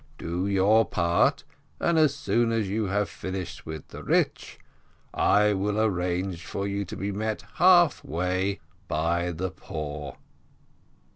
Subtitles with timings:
[0.17, 1.43] Do your part,
[1.79, 4.57] and as soon as you have finished with the rich,
[5.13, 10.17] I will arrange for you to be met half way by the poor.